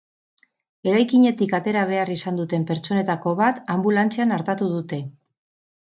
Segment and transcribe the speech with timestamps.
[0.91, 5.05] Eraikinetik atera behar izan duten pertsonetako bat anbulantzian artatu dute.